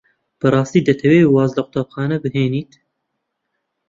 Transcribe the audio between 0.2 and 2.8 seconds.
بەڕاستی دەتەوێت واز لە قوتابخانە بهێنیت؟